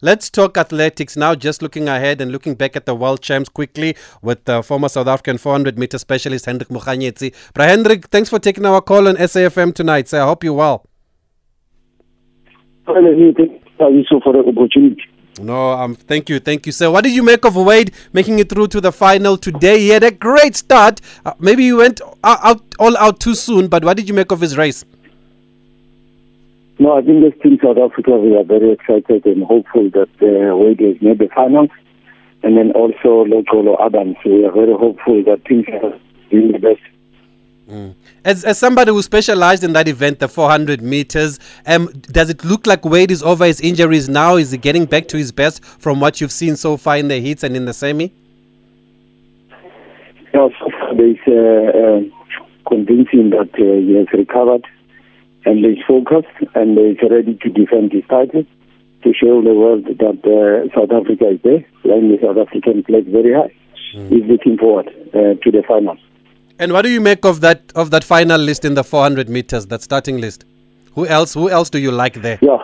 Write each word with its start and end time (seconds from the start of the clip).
let's 0.00 0.30
talk 0.30 0.56
athletics 0.56 1.16
now. 1.16 1.34
Just 1.34 1.62
looking 1.62 1.88
ahead 1.88 2.20
and 2.20 2.32
looking 2.32 2.54
back 2.54 2.76
at 2.76 2.86
the 2.86 2.94
world 2.94 3.20
champs 3.20 3.48
quickly 3.48 3.96
with 4.22 4.44
the 4.44 4.62
former 4.62 4.88
South 4.88 5.06
African 5.06 5.38
400 5.38 5.78
meter 5.78 5.98
specialist 5.98 6.46
Hendrik 6.46 6.68
Mokganyetsi. 6.68 7.34
Bra 7.54 7.66
Hendrik, 7.66 8.08
thanks 8.08 8.28
for 8.28 8.38
taking 8.38 8.66
our 8.66 8.80
call 8.80 9.08
on 9.08 9.16
SAFM 9.16 9.74
tonight. 9.74 10.08
So 10.08 10.22
I 10.22 10.26
hope 10.26 10.44
you're 10.44 10.54
well. 10.54 10.86
Thank 13.78 13.94
you 13.94 14.04
so 14.08 14.20
for 14.22 14.32
the 14.32 14.40
opportunity. 14.40 15.02
No, 15.40 15.72
um, 15.72 15.94
thank 15.94 16.28
you, 16.28 16.38
thank 16.38 16.66
you, 16.66 16.72
sir. 16.72 16.90
What 16.90 17.04
did 17.04 17.14
you 17.14 17.22
make 17.22 17.44
of 17.44 17.54
Wayde 17.54 17.92
making 18.12 18.38
it 18.40 18.48
through 18.48 18.66
to 18.68 18.80
the 18.80 18.92
final 18.92 19.36
today? 19.38 19.78
He 19.78 19.88
had 19.88 20.02
a 20.02 20.10
great 20.10 20.56
start. 20.56 21.00
Uh, 21.24 21.32
maybe 21.38 21.62
he 21.62 21.72
went 21.72 22.00
out, 22.24 22.62
all 22.78 22.96
out 22.98 23.20
too 23.20 23.34
soon, 23.34 23.68
but 23.68 23.84
what 23.84 23.96
did 23.96 24.08
you 24.08 24.14
make 24.14 24.32
of 24.32 24.40
his 24.40 24.58
race? 24.58 24.84
No, 26.80 26.96
I 26.96 27.02
think 27.02 27.22
as 27.22 27.38
Team 27.42 27.58
South 27.62 27.76
Africa, 27.76 28.12
we 28.16 28.34
are 28.34 28.42
very 28.42 28.72
excited 28.72 29.26
and 29.26 29.44
hopeful 29.44 29.90
that 29.90 30.08
uh, 30.22 30.56
Wayde 30.56 30.80
has 30.80 31.02
made 31.02 31.18
the 31.18 31.28
finals. 31.34 31.68
And 32.42 32.56
then 32.56 32.72
also 32.72 33.26
Luxolo 33.26 33.78
Adams, 33.84 34.16
we 34.24 34.46
are 34.46 34.50
very 34.50 34.72
hopeful 34.72 35.22
that 35.24 35.44
Team 35.44 35.62
South 35.66 35.92
Africa 35.92 36.00
doing 36.30 36.52
the 36.52 36.58
best. 36.58 36.80
Mm. 37.68 37.94
As, 38.24 38.44
as 38.44 38.58
somebody 38.58 38.92
who 38.92 39.02
specialized 39.02 39.62
in 39.62 39.74
that 39.74 39.88
event, 39.88 40.20
the 40.20 40.28
400 40.28 40.80
meters, 40.80 41.38
um, 41.66 41.88
does 42.00 42.30
it 42.30 42.42
look 42.46 42.66
like 42.66 42.80
Wayde 42.80 43.10
is 43.10 43.22
over 43.22 43.44
his 43.44 43.60
injuries 43.60 44.08
now? 44.08 44.36
Is 44.36 44.52
he 44.52 44.56
getting 44.56 44.86
back 44.86 45.06
to 45.08 45.18
his 45.18 45.32
best 45.32 45.62
from 45.62 46.00
what 46.00 46.18
you've 46.22 46.32
seen 46.32 46.56
so 46.56 46.78
far 46.78 46.96
in 46.96 47.08
the 47.08 47.20
heats 47.20 47.42
and 47.42 47.56
in 47.56 47.66
the 47.66 47.74
semi? 47.74 48.10
Yeah, 50.32 50.48
so 50.58 50.70
far 50.70 50.96
there's 50.96 51.18
uh, 51.28 51.78
uh, 51.78 52.00
convincing 52.66 53.28
that 53.30 53.50
uh, 53.52 53.80
he 53.86 53.96
has 53.96 54.06
recovered 54.14 54.64
and 55.44 55.64
he's 55.64 55.82
focused 55.86 56.28
and 56.54 56.78
he's 56.78 57.10
ready 57.10 57.34
to 57.42 57.48
defend 57.48 57.92
his 57.92 58.04
title 58.08 58.44
to 59.02 59.14
show 59.14 59.42
the 59.42 59.54
world 59.54 59.84
that 59.86 60.20
uh, 60.24 60.74
South 60.74 60.92
Africa 60.92 61.30
is 61.30 61.40
there, 61.42 61.64
flying 61.82 62.10
the 62.10 62.18
South 62.22 62.36
African 62.36 62.82
flag 62.82 63.06
very 63.06 63.32
high. 63.32 63.52
Mm. 63.94 64.08
He's 64.10 64.24
looking 64.30 64.58
forward 64.58 64.88
uh, 65.14 65.34
to 65.42 65.50
the 65.50 65.62
final. 65.66 65.96
And 66.58 66.72
what 66.72 66.82
do 66.82 66.90
you 66.90 67.00
make 67.00 67.24
of 67.24 67.40
that 67.40 67.72
of 67.74 67.90
that 67.90 68.04
final 68.04 68.38
list 68.38 68.66
in 68.66 68.74
the 68.74 68.84
400 68.84 69.28
meters, 69.30 69.66
that 69.68 69.82
starting 69.82 70.18
list? 70.18 70.44
Who 70.94 71.06
else? 71.06 71.32
Who 71.34 71.48
else 71.48 71.70
do 71.70 71.78
you 71.78 71.90
like 71.90 72.14
there? 72.20 72.38
Yeah. 72.42 72.58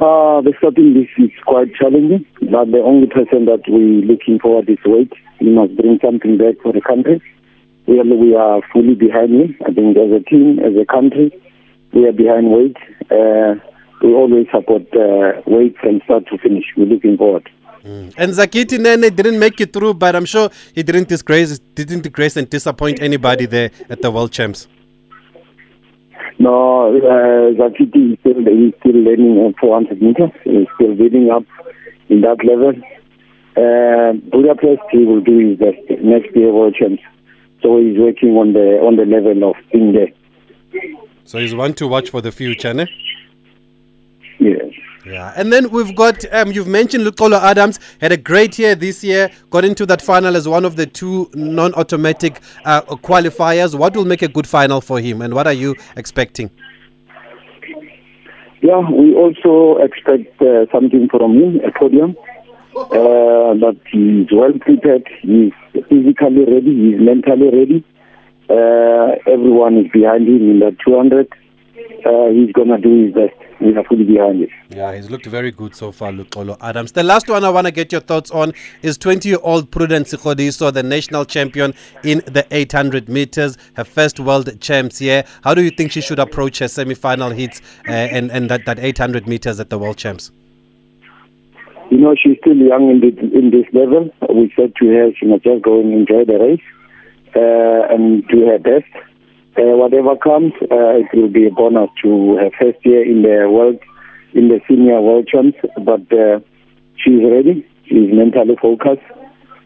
Uh, 0.00 0.40
the 0.40 0.52
starting 0.58 0.94
list 0.94 1.12
is 1.18 1.30
quite 1.46 1.72
challenging, 1.76 2.26
but 2.40 2.72
the 2.72 2.82
only 2.82 3.06
person 3.06 3.44
that 3.44 3.62
we're 3.68 4.02
looking 4.02 4.40
forward 4.40 4.68
is 4.68 4.78
Wayde. 4.84 5.12
He 5.38 5.50
must 5.50 5.76
bring 5.76 6.00
something 6.02 6.36
back 6.36 6.56
for 6.62 6.72
the 6.72 6.80
country. 6.80 7.22
We 7.86 7.98
are, 7.98 8.04
we 8.04 8.34
are 8.34 8.60
fully 8.72 8.94
behind 8.94 9.32
him. 9.32 9.56
I 9.66 9.72
think 9.72 9.96
as 9.96 10.10
a 10.12 10.20
team, 10.20 10.58
as 10.60 10.74
a 10.80 10.86
country, 10.86 11.32
we 11.92 12.06
are 12.06 12.12
behind 12.12 12.46
Wayde. 12.48 12.76
Uh, 13.10 13.60
we 14.02 14.14
always 14.14 14.46
support 14.52 14.82
uh, 14.94 15.42
Wayde 15.46 15.76
from 15.78 16.00
start 16.04 16.26
to 16.28 16.38
finish. 16.38 16.64
We're 16.76 16.86
looking 16.86 17.16
forward. 17.16 17.48
Mm. 17.84 18.14
And 18.16 18.32
Zakithi 18.32 18.78
Nene 18.78 19.12
didn't 19.14 19.38
make 19.38 19.60
it 19.60 19.72
through, 19.72 19.94
but 19.94 20.14
I'm 20.14 20.24
sure 20.24 20.50
he 20.74 20.82
didn't 20.82 21.08
disgrace, 21.08 21.58
didn't 21.58 22.02
disgrace 22.02 22.36
and 22.36 22.48
disappoint 22.48 23.02
anybody 23.02 23.46
there 23.46 23.70
at 23.90 24.00
the 24.00 24.10
World 24.10 24.30
Champs. 24.30 24.68
No, 26.38 26.96
uh, 26.96 27.54
Zakithi 27.58 28.12
is 28.12 28.18
still, 28.20 28.38
he's 28.44 28.74
still 28.80 29.00
learning 29.00 29.54
400 29.60 30.00
meters. 30.00 30.30
He's 30.44 30.66
still 30.76 30.94
building 30.94 31.30
up 31.30 31.44
in 32.08 32.20
that 32.20 32.38
level. 32.44 32.74
Uh, 33.56 34.12
Budapest, 34.30 34.82
he 34.90 35.04
will 35.04 35.20
do 35.20 35.50
his 35.50 35.58
best 35.58 36.02
next 36.02 36.34
year 36.34 36.52
World 36.52 36.74
Champs. 36.74 37.02
So 37.62 37.78
he's 37.78 37.98
working 37.98 38.30
on 38.36 38.52
the 38.52 38.80
on 38.80 38.96
the 38.96 39.04
level 39.04 39.50
of 39.50 39.56
being 39.72 39.92
there. 39.92 40.12
So 41.24 41.38
he's 41.38 41.54
one 41.54 41.74
to 41.74 41.86
watch 41.86 42.10
for 42.10 42.20
the 42.20 42.32
future, 42.32 42.74
ne? 42.74 42.86
Yes. 44.38 44.72
Yeah, 45.04 45.32
and 45.36 45.52
then 45.52 45.70
we've 45.70 45.94
got 45.96 46.24
um, 46.32 46.52
you've 46.52 46.68
mentioned 46.68 47.04
Luxolo 47.04 47.40
Adams 47.40 47.80
had 48.00 48.12
a 48.12 48.16
great 48.16 48.58
year 48.58 48.74
this 48.74 49.02
year. 49.02 49.30
Got 49.50 49.64
into 49.64 49.84
that 49.86 50.00
final 50.00 50.36
as 50.36 50.48
one 50.48 50.64
of 50.64 50.76
the 50.76 50.86
two 50.86 51.28
non-automatic 51.34 52.40
uh, 52.64 52.82
qualifiers. 52.82 53.76
What 53.76 53.96
will 53.96 54.04
make 54.04 54.22
a 54.22 54.28
good 54.28 54.46
final 54.46 54.80
for 54.80 55.00
him, 55.00 55.20
and 55.22 55.34
what 55.34 55.46
are 55.46 55.52
you 55.52 55.74
expecting? 55.96 56.50
Yeah, 58.60 58.78
we 58.90 59.12
also 59.14 59.82
expect 59.82 60.40
uh, 60.40 60.66
something 60.70 61.08
from 61.08 61.36
him, 61.36 61.60
a 61.64 61.76
podium. 61.76 62.16
Uh, 62.90 63.54
but 63.54 63.76
he's 63.90 64.28
well 64.32 64.52
prepared. 64.60 65.06
He's 65.20 65.52
physically 65.88 66.44
ready. 66.44 66.74
He's 66.74 67.00
mentally 67.00 67.50
ready. 67.50 67.84
Uh, 68.50 69.16
everyone 69.26 69.78
is 69.78 69.90
behind 69.92 70.26
him 70.28 70.50
in 70.50 70.58
the 70.60 70.76
200. 70.84 71.32
Uh, 72.04 72.28
he's 72.30 72.52
gonna 72.52 72.78
do 72.78 73.06
his 73.06 73.14
best. 73.14 73.34
We 73.60 73.76
are 73.76 73.84
fully 73.84 74.04
behind 74.04 74.42
it. 74.42 74.50
Yeah, 74.70 74.92
he's 74.94 75.08
looked 75.08 75.26
very 75.26 75.52
good 75.52 75.76
so 75.76 75.92
far, 75.92 76.10
Luxolo 76.10 76.56
Adams. 76.60 76.92
The 76.92 77.04
last 77.04 77.28
one 77.28 77.44
I 77.44 77.50
want 77.50 77.68
to 77.68 77.70
get 77.70 77.92
your 77.92 78.00
thoughts 78.00 78.30
on 78.32 78.52
is 78.82 78.98
20-year-old 78.98 79.70
Prudence 79.70 80.12
Sekgodiso, 80.12 80.72
the 80.72 80.82
national 80.82 81.24
champion 81.24 81.72
in 82.02 82.18
the 82.26 82.44
800 82.50 83.08
meters, 83.08 83.56
her 83.74 83.84
first 83.84 84.18
world 84.18 84.60
champs 84.60 84.98
here. 84.98 85.24
How 85.44 85.54
do 85.54 85.62
you 85.62 85.70
think 85.70 85.92
she 85.92 86.00
should 86.00 86.18
approach 86.18 86.58
her 86.58 86.68
semi-final 86.68 87.30
hits 87.30 87.60
uh, 87.88 87.92
and 87.92 88.32
and 88.32 88.50
that, 88.50 88.66
that 88.66 88.80
800 88.80 89.28
meters 89.28 89.60
at 89.60 89.70
the 89.70 89.78
world 89.78 89.96
champs? 89.96 90.32
You 91.92 91.98
know, 91.98 92.14
she's 92.16 92.38
still 92.40 92.56
young 92.56 92.88
in, 92.88 93.00
the, 93.00 93.10
in 93.38 93.50
this 93.50 93.66
level. 93.74 94.08
We 94.34 94.50
said 94.56 94.72
to 94.80 94.86
her 94.88 95.10
she 95.14 95.26
must 95.26 95.44
just 95.44 95.62
go 95.62 95.78
and 95.78 95.92
enjoy 95.92 96.24
the 96.24 96.38
race 96.40 96.66
uh, 97.36 97.92
and 97.94 98.26
do 98.28 98.46
her 98.46 98.58
best. 98.58 98.88
Uh, 99.58 99.76
whatever 99.76 100.16
comes, 100.16 100.54
uh, 100.62 100.96
it 101.04 101.08
will 101.12 101.28
be 101.28 101.46
a 101.46 101.50
bonus 101.50 101.90
to 102.02 102.36
her 102.36 102.48
first 102.58 102.78
year 102.86 103.04
in 103.04 103.20
the 103.20 103.44
world, 103.50 103.78
in 104.32 104.48
the 104.48 104.58
senior 104.66 105.02
world 105.02 105.28
champs. 105.28 105.58
But 105.84 106.08
uh, 106.16 106.40
she's 106.96 107.20
ready. 107.30 107.60
She's 107.84 108.08
mentally 108.10 108.56
focused. 108.56 109.04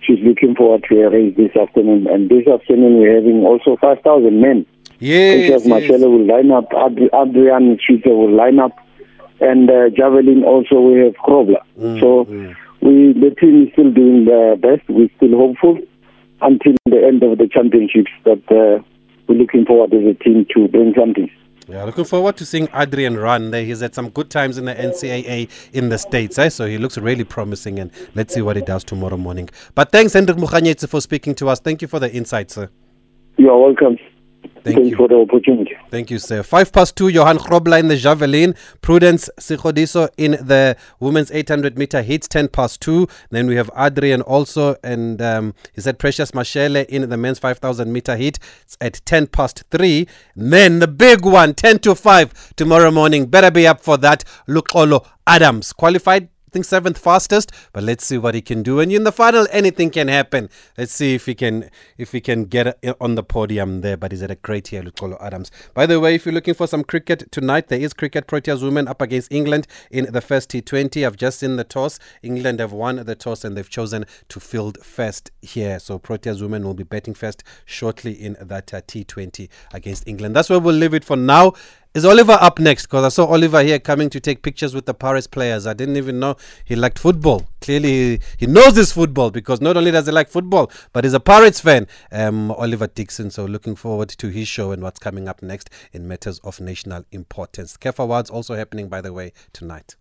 She's 0.00 0.20
looking 0.24 0.54
forward 0.54 0.86
to 0.88 0.96
her 0.96 1.10
race 1.10 1.36
this 1.36 1.54
afternoon. 1.54 2.06
And 2.06 2.30
this 2.30 2.46
afternoon 2.48 3.00
we're 3.00 3.16
having 3.16 3.44
also 3.44 3.76
5,000 3.78 4.40
men. 4.40 4.64
Yes, 4.98 5.50
yes. 5.50 5.66
Marcelo 5.66 6.08
will 6.08 6.24
line 6.26 6.50
up. 6.50 6.72
Ad- 6.72 7.10
Adrian 7.12 7.76
Schütze 7.84 8.06
will 8.06 8.32
line 8.34 8.58
up. 8.58 8.72
And 9.40 9.68
uh, 9.68 9.90
javelin 9.90 10.44
also 10.44 10.80
we 10.80 11.00
have 11.00 11.14
Grobler. 11.16 11.60
Mm, 11.78 12.00
so 12.00 12.13
the 13.34 13.40
team 13.40 13.66
is 13.66 13.72
still 13.72 13.90
doing 13.90 14.24
the 14.24 14.56
best. 14.60 14.88
We're 14.88 15.08
still 15.16 15.36
hopeful 15.36 15.78
until 16.40 16.74
the 16.86 17.04
end 17.06 17.22
of 17.22 17.38
the 17.38 17.48
championships 17.48 18.10
that 18.24 18.42
uh, 18.50 18.82
we're 19.28 19.38
looking 19.38 19.64
forward 19.64 19.92
as 19.94 20.04
a 20.04 20.14
team 20.14 20.46
to 20.54 20.68
bring 20.68 20.94
something. 20.96 21.30
Yeah, 21.66 21.84
looking 21.84 22.04
forward 22.04 22.36
to 22.36 22.44
seeing 22.44 22.68
Adrian 22.74 23.16
run. 23.16 23.50
He's 23.52 23.80
had 23.80 23.94
some 23.94 24.10
good 24.10 24.28
times 24.28 24.58
in 24.58 24.66
the 24.66 24.74
NCAA 24.74 25.48
in 25.72 25.88
the 25.88 25.96
States, 25.96 26.38
eh? 26.38 26.50
so 26.50 26.66
he 26.66 26.76
looks 26.76 26.98
really 26.98 27.24
promising, 27.24 27.78
and 27.78 27.90
let's 28.14 28.34
see 28.34 28.42
what 28.42 28.56
he 28.56 28.62
does 28.62 28.84
tomorrow 28.84 29.16
morning. 29.16 29.48
But 29.74 29.90
thanks, 29.90 30.12
Hendrik 30.12 30.36
Mokganyetsi, 30.36 30.88
for 30.88 31.00
speaking 31.00 31.34
to 31.36 31.48
us. 31.48 31.60
Thank 31.60 31.80
you 31.80 31.88
for 31.88 31.98
the 31.98 32.12
insights, 32.12 32.54
sir. 32.54 32.68
You're 33.38 33.56
welcome. 33.58 33.98
Thank 34.64 34.76
Thanks 34.76 34.90
you. 34.90 34.96
for 34.96 35.08
the 35.08 35.16
opportunity. 35.16 35.76
Thank 35.90 36.10
you, 36.10 36.18
sir. 36.18 36.42
Five 36.42 36.72
past 36.72 36.96
two, 36.96 37.08
Johan 37.08 37.38
Grobler 37.38 37.78
in 37.78 37.88
the 37.88 37.96
javelin, 37.96 38.54
Prudence 38.80 39.28
Sekgodiso 39.38 40.08
in 40.16 40.32
the 40.32 40.76
women's 41.00 41.30
800 41.30 41.78
meter 41.78 42.00
hits, 42.02 42.26
10 42.28 42.48
past 42.48 42.80
two. 42.80 43.06
Then 43.30 43.46
we 43.46 43.56
have 43.56 43.70
Adrian 43.76 44.22
also, 44.22 44.76
and 44.82 45.20
um, 45.20 45.54
he 45.74 45.80
said 45.80 45.98
Precious 45.98 46.30
Mashele 46.30 46.86
in 46.86 47.08
the 47.08 47.16
men's 47.16 47.38
5000 47.38 47.92
meter 47.92 48.16
hit 48.16 48.38
it's 48.62 48.76
at 48.80 49.04
10 49.04 49.28
past 49.28 49.64
three. 49.70 50.08
Then 50.34 50.78
the 50.78 50.88
big 50.88 51.24
one, 51.24 51.54
10 51.54 51.80
to 51.80 51.94
5 51.94 52.56
tomorrow 52.56 52.90
morning. 52.90 53.26
Better 53.26 53.50
be 53.50 53.66
up 53.66 53.80
for 53.80 53.96
that. 53.98 54.24
Luxolo 54.48 55.06
Adams 55.26 55.72
qualified 55.72 56.28
think 56.54 56.64
seventh 56.64 56.96
fastest, 56.96 57.50
but 57.72 57.82
let's 57.82 58.06
see 58.06 58.16
what 58.16 58.34
he 58.34 58.40
can 58.40 58.62
do. 58.62 58.78
And 58.80 58.90
in 58.92 59.04
the 59.04 59.12
final, 59.12 59.46
anything 59.50 59.90
can 59.90 60.08
happen. 60.08 60.48
Let's 60.78 60.92
see 60.92 61.14
if 61.14 61.26
he 61.26 61.34
can 61.34 61.68
if 61.98 62.12
he 62.12 62.20
can 62.20 62.44
get 62.44 62.78
on 63.00 63.16
the 63.16 63.24
podium 63.24 63.80
there. 63.80 63.96
But 63.96 64.12
he's 64.12 64.20
had 64.20 64.30
a 64.30 64.36
great 64.36 64.72
year, 64.72 64.82
Luxolo 64.82 65.20
Adams. 65.20 65.50
By 65.74 65.86
the 65.86 65.98
way, 65.98 66.14
if 66.14 66.24
you're 66.24 66.32
looking 66.32 66.54
for 66.54 66.68
some 66.68 66.84
cricket 66.84 67.30
tonight, 67.32 67.68
there 67.68 67.80
is 67.80 67.92
cricket. 67.92 68.28
Proteas 68.28 68.62
women 68.62 68.86
up 68.86 69.02
against 69.02 69.32
England 69.32 69.66
in 69.90 70.10
the 70.12 70.20
first 70.20 70.48
T20. 70.50 71.04
I've 71.04 71.16
just 71.16 71.40
seen 71.40 71.56
the 71.56 71.64
toss. 71.64 71.98
England 72.22 72.60
have 72.60 72.72
won 72.72 73.04
the 73.04 73.16
toss 73.16 73.44
and 73.44 73.56
they've 73.56 73.68
chosen 73.68 74.06
to 74.28 74.38
field 74.38 74.78
first 74.82 75.32
here. 75.42 75.80
So 75.80 75.98
Proteas 75.98 76.40
women 76.40 76.64
will 76.64 76.74
be 76.74 76.84
betting 76.84 77.14
first 77.14 77.42
shortly 77.64 78.12
in 78.12 78.36
that 78.40 78.72
uh, 78.72 78.80
T20 78.82 79.48
against 79.72 80.06
England. 80.06 80.36
That's 80.36 80.48
where 80.48 80.60
we'll 80.60 80.76
leave 80.76 80.94
it 80.94 81.04
for 81.04 81.16
now. 81.16 81.54
Is 81.94 82.04
Oliver 82.04 82.36
up 82.40 82.58
next? 82.58 82.86
Because 82.86 83.04
I 83.04 83.08
saw 83.08 83.26
Oliver 83.26 83.62
here 83.62 83.78
coming 83.78 84.10
to 84.10 84.18
take 84.18 84.42
pictures 84.42 84.74
with 84.74 84.84
the 84.84 84.94
Paris 84.94 85.28
players. 85.28 85.64
I 85.64 85.74
didn't 85.74 85.96
even 85.96 86.18
know 86.18 86.34
he 86.64 86.74
liked 86.74 86.98
football. 86.98 87.46
Clearly, 87.60 87.88
he, 87.88 88.20
he 88.36 88.46
knows 88.48 88.74
this 88.74 88.90
football 88.90 89.30
because 89.30 89.60
not 89.60 89.76
only 89.76 89.92
does 89.92 90.06
he 90.06 90.10
like 90.10 90.28
football, 90.28 90.72
but 90.92 91.04
he's 91.04 91.14
a 91.14 91.20
Pirates 91.20 91.60
fan. 91.60 91.86
Um, 92.10 92.50
Oliver 92.50 92.88
Dixon. 92.88 93.30
So 93.30 93.44
looking 93.44 93.76
forward 93.76 94.08
to 94.08 94.26
his 94.26 94.48
show 94.48 94.72
and 94.72 94.82
what's 94.82 94.98
coming 94.98 95.28
up 95.28 95.40
next 95.40 95.70
in 95.92 96.08
matters 96.08 96.40
of 96.40 96.60
national 96.60 97.04
importance. 97.12 97.76
KEF 97.76 98.00
Awards 98.00 98.28
also 98.28 98.56
happening, 98.56 98.88
by 98.88 99.00
the 99.00 99.12
way, 99.12 99.32
tonight. 99.52 99.94